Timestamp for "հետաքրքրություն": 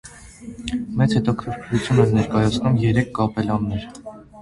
1.17-2.03